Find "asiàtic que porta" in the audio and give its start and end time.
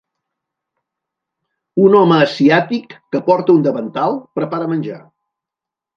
2.27-3.57